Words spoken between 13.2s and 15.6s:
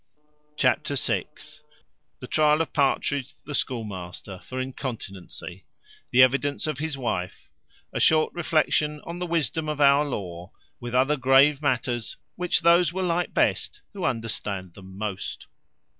best who understand them most.